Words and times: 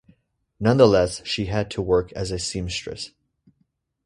Nonetheless, 0.59 1.23
she 1.27 1.45
had 1.45 1.69
to 1.69 1.79
work 1.83 2.11
as 2.13 2.31
a 2.31 2.39
seamstress. 2.39 3.11